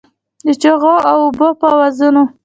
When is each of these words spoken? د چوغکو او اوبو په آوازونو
د 0.45 0.47
چوغکو 0.61 0.93
او 1.11 1.17
اوبو 1.25 1.47
په 1.59 1.65
آوازونو 1.75 2.23